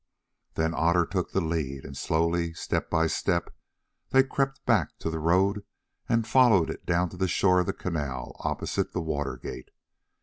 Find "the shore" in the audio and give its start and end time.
7.09-7.59